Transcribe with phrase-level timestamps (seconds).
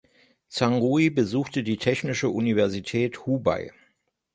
[0.49, 3.71] Zhang Rui besuchte die Technische Universität Hubei.